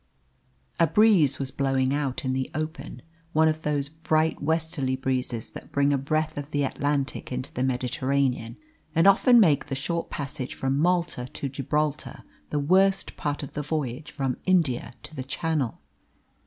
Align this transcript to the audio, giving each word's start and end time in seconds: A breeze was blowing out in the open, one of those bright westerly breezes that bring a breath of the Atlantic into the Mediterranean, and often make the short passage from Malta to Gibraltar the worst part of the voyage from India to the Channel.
A 0.79 0.87
breeze 0.87 1.37
was 1.37 1.51
blowing 1.51 1.93
out 1.93 2.25
in 2.25 2.33
the 2.33 2.49
open, 2.55 3.03
one 3.33 3.47
of 3.47 3.61
those 3.61 3.87
bright 3.87 4.41
westerly 4.41 4.95
breezes 4.95 5.51
that 5.51 5.71
bring 5.71 5.93
a 5.93 5.97
breath 5.99 6.39
of 6.39 6.49
the 6.49 6.63
Atlantic 6.63 7.31
into 7.31 7.53
the 7.53 7.61
Mediterranean, 7.61 8.57
and 8.95 9.05
often 9.05 9.39
make 9.39 9.67
the 9.67 9.75
short 9.75 10.09
passage 10.09 10.55
from 10.55 10.79
Malta 10.79 11.27
to 11.27 11.47
Gibraltar 11.47 12.23
the 12.49 12.57
worst 12.57 13.15
part 13.15 13.43
of 13.43 13.53
the 13.53 13.61
voyage 13.61 14.09
from 14.09 14.37
India 14.47 14.93
to 15.03 15.15
the 15.15 15.23
Channel. 15.23 15.79